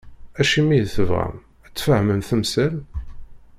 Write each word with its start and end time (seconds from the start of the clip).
Acimi 0.39 0.75
i 0.77 0.83
tebɣam, 0.95 1.35
a-tt-fehmem 1.65 2.21
temsal? 2.27 2.73